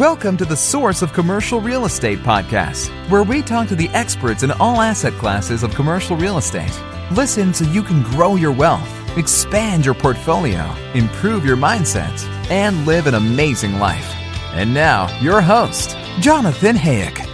[0.00, 4.42] Welcome to the Source of Commercial Real Estate podcast, where we talk to the experts
[4.42, 6.72] in all asset classes of commercial real estate.
[7.12, 12.18] Listen so you can grow your wealth, expand your portfolio, improve your mindset,
[12.50, 14.10] and live an amazing life.
[14.54, 17.29] And now, your host, Jonathan Hayek.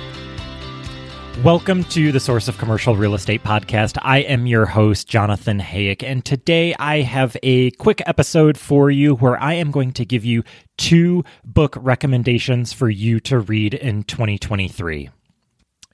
[1.44, 3.98] Welcome to the Source of Commercial Real Estate podcast.
[4.00, 9.14] I am your host, Jonathan Hayek, and today I have a quick episode for you
[9.14, 10.44] where I am going to give you
[10.78, 15.10] two book recommendations for you to read in 2023.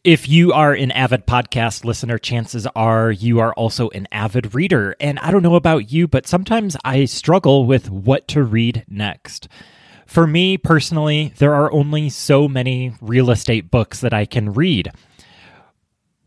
[0.05, 4.95] If you are an avid podcast listener, chances are you are also an avid reader.
[5.01, 9.49] And I don't know about you, but sometimes I struggle with what to read next.
[10.07, 14.93] For me personally, there are only so many real estate books that I can read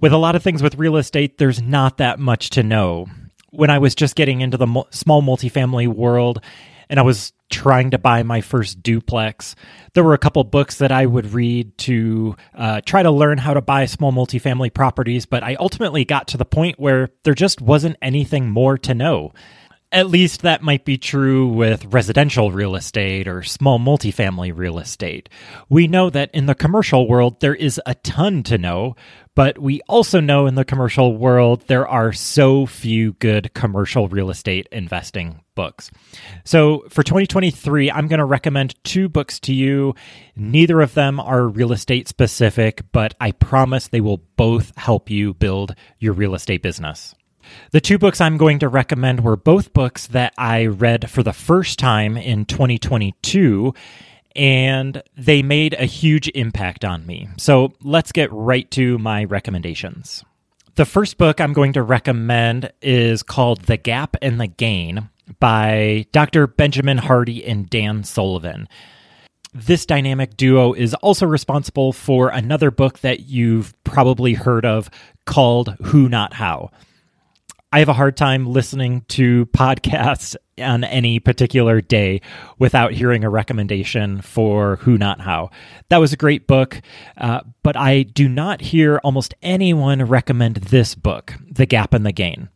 [0.05, 3.07] with a lot of things with real estate, there's not that much to know.
[3.49, 6.43] When I was just getting into the mo- small multifamily world
[6.91, 9.55] and I was trying to buy my first duplex,
[9.95, 13.55] there were a couple books that I would read to uh, try to learn how
[13.55, 17.59] to buy small multifamily properties, but I ultimately got to the point where there just
[17.59, 19.33] wasn't anything more to know.
[19.95, 25.29] At least that might be true with residential real estate or small multifamily real estate.
[25.69, 28.97] We know that in the commercial world, there is a ton to know,
[29.35, 34.29] but we also know in the commercial world, there are so few good commercial real
[34.29, 35.89] estate investing books.
[36.43, 39.95] So for 2023, I'm going to recommend two books to you.
[40.35, 45.33] Neither of them are real estate specific, but I promise they will both help you
[45.33, 47.15] build your real estate business.
[47.71, 51.33] The two books I'm going to recommend were both books that I read for the
[51.33, 53.73] first time in 2022
[54.35, 57.29] and they made a huge impact on me.
[57.37, 60.23] So let's get right to my recommendations.
[60.75, 66.05] The first book I'm going to recommend is called The Gap and the Gain by
[66.11, 66.47] Dr.
[66.47, 68.67] Benjamin Hardy and Dan Sullivan.
[69.53, 74.89] This dynamic duo is also responsible for another book that you've probably heard of
[75.25, 76.71] called Who Not How.
[77.75, 82.21] I have a hard time listening to podcasts on any particular day
[82.57, 85.49] without hearing a recommendation for Who Not How.
[85.89, 86.81] That was a great book,
[87.17, 92.13] uh, but I do not hear almost anyone recommend this book, The Gap and the
[92.13, 92.47] Gain.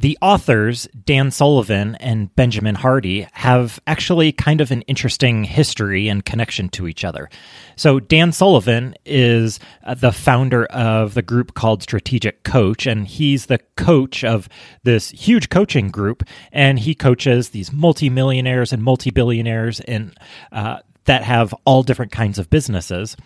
[0.00, 6.24] The authors, Dan Sullivan and Benjamin Hardy, have actually kind of an interesting history and
[6.24, 7.28] connection to each other.
[7.76, 13.44] So, Dan Sullivan is uh, the founder of the group called Strategic Coach, and he's
[13.44, 14.48] the coach of
[14.84, 16.22] this huge coaching group.
[16.50, 20.14] And he coaches these multimillionaires and multi billionaires in,
[20.50, 23.18] uh, that have all different kinds of businesses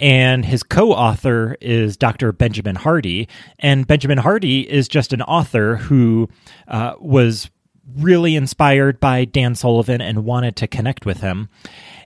[0.00, 2.32] and his co-author is Dr.
[2.32, 3.28] Benjamin Hardy.
[3.58, 6.28] And Benjamin Hardy is just an author who
[6.68, 7.50] uh, was
[7.96, 11.48] really inspired by Dan Sullivan and wanted to connect with him.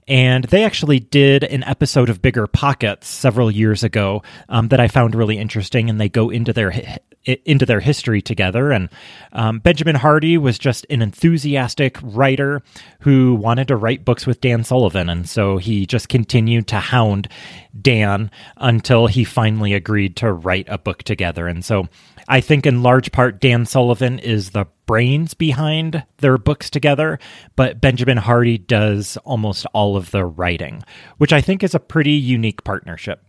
[0.09, 4.89] And they actually did an episode of Bigger Pockets several years ago um, that I
[4.89, 6.73] found really interesting, and they go into their
[7.27, 8.71] into their history together.
[8.71, 8.89] And
[9.33, 12.63] um, Benjamin Hardy was just an enthusiastic writer
[13.01, 17.29] who wanted to write books with Dan Sullivan, and so he just continued to hound
[17.81, 21.47] Dan until he finally agreed to write a book together.
[21.47, 21.89] And so
[22.29, 27.19] I think in large part Dan Sullivan is the brains behind their books together,
[27.57, 30.83] but Benjamin Hardy does almost all of the writing,
[31.19, 33.23] which I think is a pretty unique partnership.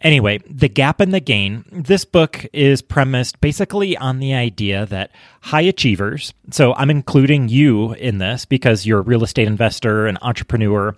[0.00, 5.10] Anyway, The Gap and the Gain, this book is premised basically on the idea that
[5.42, 10.18] high achievers, so I'm including you in this because you're a real estate investor, an
[10.22, 10.96] entrepreneur,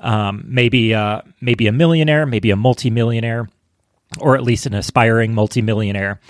[0.00, 3.48] um, maybe, uh, maybe a millionaire, maybe a multimillionaire,
[4.20, 6.20] or at least an aspiring multimillionaire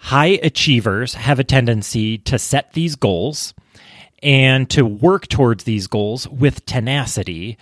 [0.00, 3.52] high achievers have a tendency to set these goals
[4.22, 7.58] and to work towards these goals with tenacity.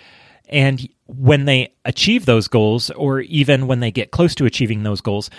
[0.48, 5.00] And when they achieve those goals, or even when they get close to achieving those
[5.00, 5.31] goals,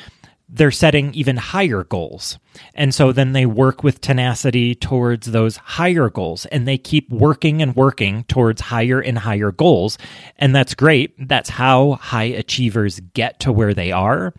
[0.52, 2.40] they're setting even higher goals.
[2.74, 7.62] And so then they work with tenacity towards those higher goals and they keep working
[7.62, 10.00] and working towards higher and higher goals.
[10.38, 11.14] And that's great.
[11.28, 14.34] That's how high achievers get to where they are.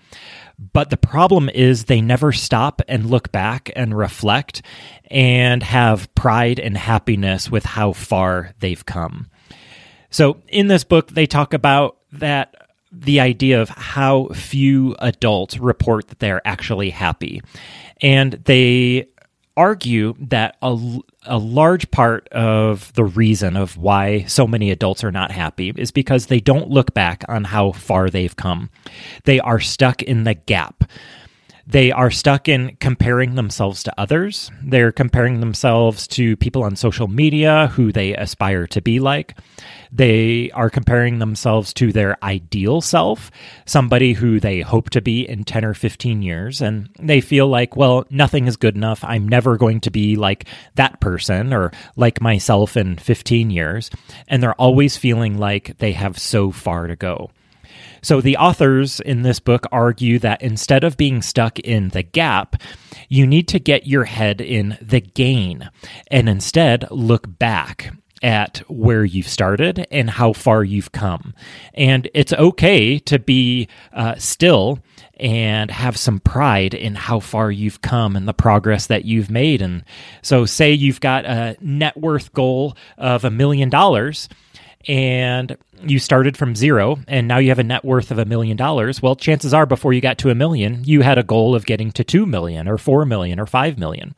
[0.72, 4.62] But the problem is they never stop and look back and reflect
[5.11, 9.31] and have pride and happiness with how far they've come.
[10.10, 12.54] So in this book, they talk about that
[12.92, 17.40] the idea of how few adults report that they're actually happy.
[18.02, 19.08] And they
[19.56, 25.12] argue that a, a large part of the reason of why so many adults are
[25.12, 28.70] not happy is because they don't look back on how far they've come.
[29.24, 30.84] They are stuck in the gap.
[31.70, 34.50] They are stuck in comparing themselves to others.
[34.62, 39.37] They're comparing themselves to people on social media who they aspire to be like.
[39.93, 43.31] They are comparing themselves to their ideal self,
[43.67, 46.61] somebody who they hope to be in 10 or 15 years.
[46.61, 49.05] And they feel like, well, nothing is good enough.
[49.05, 53.90] I'm never going to be like that person or like myself in 15 years.
[54.26, 57.31] And they're always feeling like they have so far to go.
[58.03, 62.56] So the authors in this book argue that instead of being stuck in the gap,
[63.09, 65.71] you need to get your head in the gain
[66.11, 67.93] and instead look back
[68.23, 71.35] at where you've started and how far you've come.
[71.75, 74.81] And it's okay to be uh, still
[75.19, 79.62] and have some pride in how far you've come and the progress that you've made.
[79.62, 79.85] And
[80.23, 84.29] so, say you've got a net worth goal of a million dollars
[84.88, 88.56] and you started from zero and now you have a net worth of a million
[88.56, 91.67] dollars, well, chances are before you got to a million, you had a goal of
[91.67, 94.15] getting to 2 million or 4 million or 5 million.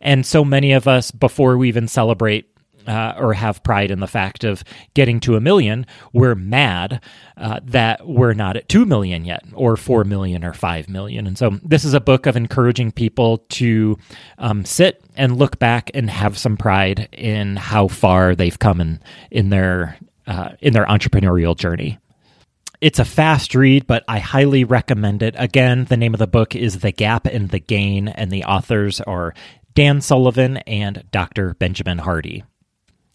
[0.00, 2.46] And so many of us, before we even celebrate
[2.88, 4.64] uh, or have pride in the fact of
[4.94, 7.02] getting to a million, we're mad
[7.36, 11.26] uh, that we're not at 2 million yet, or 4 million, or 5 million.
[11.26, 13.96] And so, this is a book of encouraging people to
[14.38, 19.00] um, sit and look back and have some pride in how far they've come in,
[19.30, 21.98] in, their, uh, in their entrepreneurial journey.
[22.80, 25.34] It's a fast read, but I highly recommend it.
[25.36, 29.00] Again, the name of the book is The Gap and the Gain, and the authors
[29.00, 29.34] are
[29.74, 31.54] Dan Sullivan and Dr.
[31.54, 32.44] Benjamin Hardy.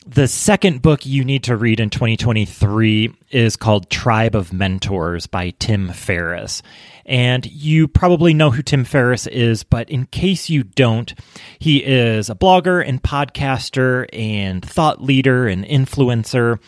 [0.06, 5.52] The second book you need to read in 2023 is called Tribe of Mentors by
[5.60, 6.62] Tim Ferriss.
[7.06, 11.14] And you probably know who Tim Ferriss is, but in case you don't,
[11.58, 16.60] he is a blogger and podcaster and thought leader and influencer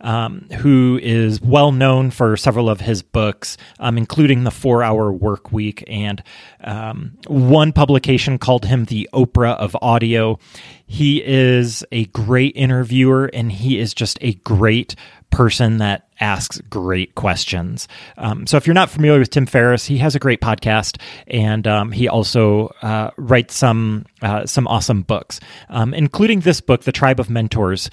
[0.00, 5.12] um, who is well known for several of his books, um, including The Four Hour
[5.12, 5.84] Work Week.
[5.86, 6.22] And
[6.62, 10.38] um, one publication called him the Oprah of audio.
[10.86, 14.94] He is a great interviewer and he is just a great
[15.30, 17.86] person that asks great questions.
[18.16, 21.66] Um, so if you're not familiar with Tim Ferriss, he has a great podcast, and
[21.66, 26.92] um, he also uh, writes some uh, some awesome books, um, including this book, The
[26.92, 27.90] Tribe of Mentors.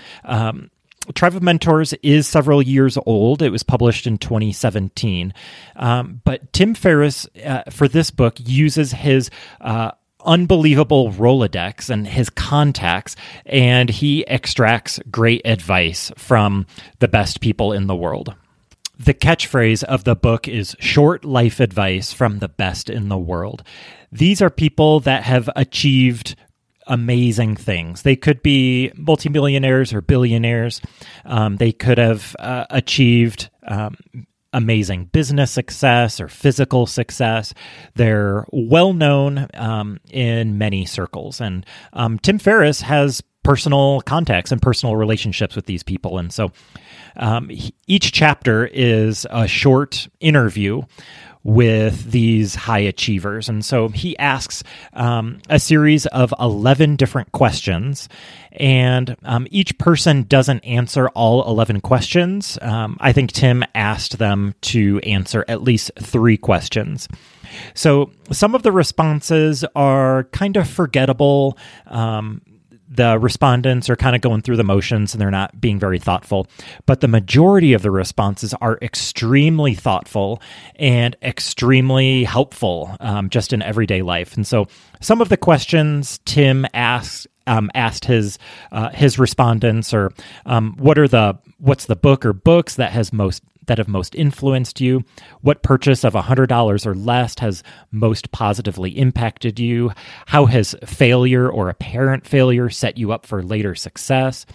[1.13, 3.41] Tribe of Mentors is several years old.
[3.41, 5.33] It was published in 2017.
[5.75, 9.29] Um, but Tim Ferriss, uh, for this book, uses his
[9.61, 9.91] uh,
[10.25, 13.15] unbelievable Rolodex and his contacts,
[13.45, 16.65] and he extracts great advice from
[16.99, 18.35] the best people in the world.
[18.97, 23.61] The catchphrase of the book is short life advice from the best in the world.
[24.11, 26.35] These are people that have achieved
[26.87, 28.01] amazing things.
[28.01, 30.81] They could be multimillionaires or billionaires.
[31.25, 33.97] Um, they could have uh, achieved um,
[34.53, 37.53] amazing business success or physical success.
[37.95, 41.41] They're well known um, in many circles.
[41.41, 46.17] And um, Tim Ferriss has personal contacts and personal relationships with these people.
[46.17, 46.51] And so
[47.17, 47.51] um,
[47.85, 50.81] each chapter is a short interview
[51.45, 53.47] with these high achievers.
[53.47, 54.63] And so he asks
[54.93, 58.09] um, a series of 11 different questions,
[58.51, 62.57] and um, each person doesn't answer all 11 questions.
[62.63, 67.07] Um, I think Tim asked them to answer at least three questions.
[67.75, 71.59] So some of the responses are kind of forgettable.
[71.85, 72.41] Um,
[72.87, 76.47] the respondents are kind of going through the motions and they're not being very thoughtful.
[76.85, 80.41] But the majority of the responses are extremely thoughtful
[80.75, 84.35] and extremely helpful um, just in everyday life.
[84.35, 84.67] And so
[85.01, 88.37] some of the questions Tim asks um, asked his
[88.71, 90.11] uh, his respondents or
[90.45, 94.15] um, what are the what's the book or books that has most that have most
[94.15, 95.03] influenced you?
[95.41, 99.91] What purchase of $100 or less has most positively impacted you?
[100.27, 104.45] How has failure or apparent failure set you up for later success?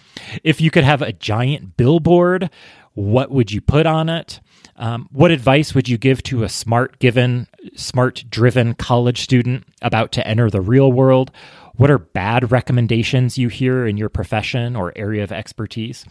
[0.43, 2.49] If you could have a giant billboard,
[2.93, 4.39] what would you put on it?
[4.75, 10.11] Um, what advice would you give to a smart given, smart driven college student about
[10.13, 11.31] to enter the real world?
[11.75, 16.05] What are bad recommendations you hear in your profession or area of expertise?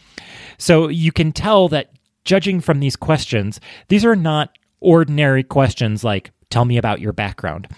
[0.58, 1.92] So you can tell that
[2.24, 7.68] judging from these questions, these are not ordinary questions like, tell me about your background.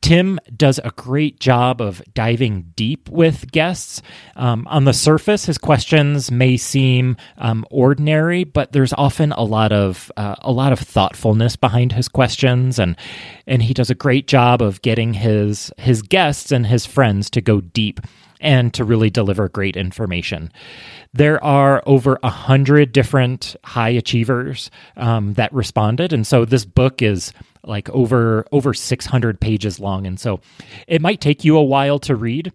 [0.00, 4.02] Tim does a great job of diving deep with guests.
[4.36, 9.72] Um, on the surface, his questions may seem um, ordinary, but there's often a lot
[9.72, 12.96] of uh, a lot of thoughtfulness behind his questions, and
[13.46, 17.40] and he does a great job of getting his his guests and his friends to
[17.40, 18.00] go deep
[18.42, 20.52] and to really deliver great information.
[21.14, 27.00] There are over a hundred different high achievers um, that responded, and so this book
[27.00, 27.32] is
[27.64, 30.40] like over over 600 pages long, and so
[30.86, 32.52] it might take you a while to read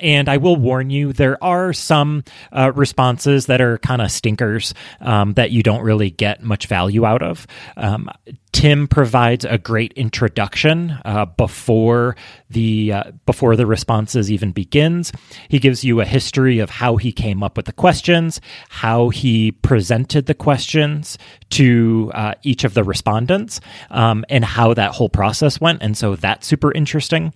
[0.00, 4.74] and I will warn you, there are some uh, responses that are kind of stinkers
[5.00, 7.46] um, that you don't really get much value out of.
[7.76, 8.10] Um,
[8.52, 12.16] Tim provides a great introduction uh, before
[12.48, 15.12] the uh, before the responses even begins.
[15.48, 19.52] He gives you a history of how he came up with the questions, how he
[19.52, 21.16] presented the questions
[21.50, 25.80] to uh, each of the respondents, um, and how that whole process went.
[25.82, 27.32] And so that's super interesting.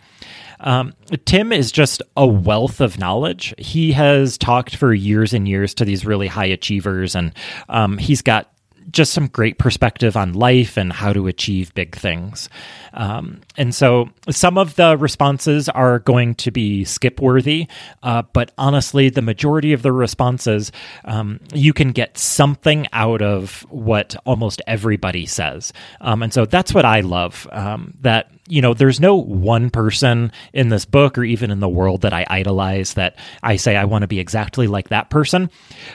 [0.65, 0.95] Um,
[1.25, 3.55] Tim is just a wealth of knowledge.
[3.59, 7.33] He has talked for years and years to these really high achievers, and
[7.69, 8.51] um, he's got
[8.91, 12.49] just some great perspective on life and how to achieve big things.
[12.93, 17.67] Um, and so some of the responses are going to be skip worthy,
[18.03, 20.71] uh, but honestly, the majority of the responses,
[21.05, 25.73] um, you can get something out of what almost everybody says.
[26.01, 30.31] Um, and so that's what I love um, that you know, there's no one person
[30.53, 33.87] in this book or even in the world that I idolize that I say I
[33.87, 35.51] want to be exactly like that person.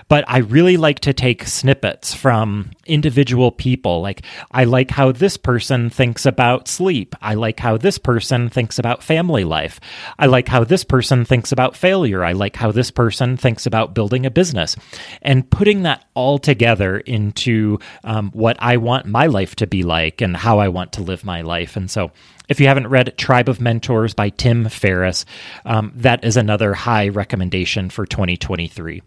[0.08, 4.02] But I really like to take snippets from individual people.
[4.02, 7.16] Like, I like how this person thinks about sleep.
[7.22, 9.80] I like how this person thinks about family life.
[10.18, 12.24] I like how this person thinks about failure.
[12.24, 14.76] I like how this person thinks about building a business.
[15.22, 20.22] And putting that all together into um, what I want my life to be like
[20.22, 21.76] and how I want to live my life.
[21.76, 22.12] And so,
[22.50, 25.26] if you haven't read Tribe of Mentors by Tim Ferriss,
[25.66, 29.02] um, that is another high recommendation for 2023.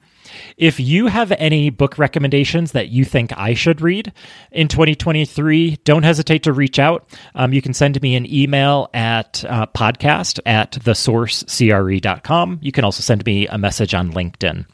[0.56, 4.12] If you have any book recommendations that you think I should read
[4.50, 7.08] in 2023, don't hesitate to reach out.
[7.34, 12.58] Um, you can send me an email at uh, podcast at thesourcecre.com.
[12.62, 14.66] You can also send me a message on LinkedIn.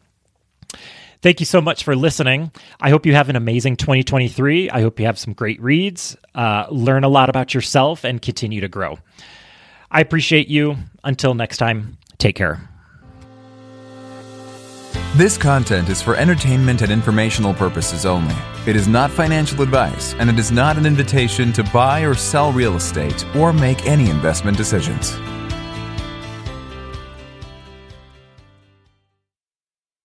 [1.21, 2.53] Thank you so much for listening.
[2.81, 4.71] I hope you have an amazing 2023.
[4.71, 8.61] I hope you have some great reads, uh, learn a lot about yourself, and continue
[8.61, 8.99] to grow.
[9.91, 10.77] I appreciate you.
[11.03, 12.69] Until next time, take care.
[15.17, 18.37] This content is for entertainment and informational purposes only.
[18.67, 22.53] It is not financial advice, and it is not an invitation to buy or sell
[22.53, 25.19] real estate or make any investment decisions.